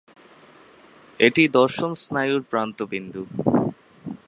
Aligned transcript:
এটি 1.19 1.43
দর্শন 1.57 1.91
স্নায়ুর 1.93 2.41
প্রান্তবিন্দু। 2.51 3.21